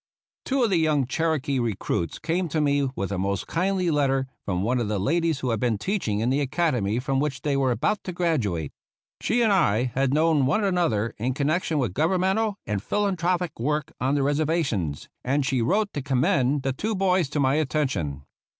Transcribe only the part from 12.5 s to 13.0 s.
and